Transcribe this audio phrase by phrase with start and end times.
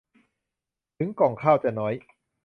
[0.97, 1.93] ถึงก่องข้าวจะน้อย